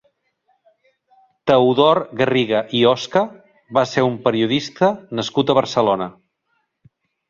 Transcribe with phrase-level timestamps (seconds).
[1.51, 3.23] Teodor Garriga i Osca
[3.81, 4.93] va ser un periodista
[5.23, 6.15] nascut a Barcelona.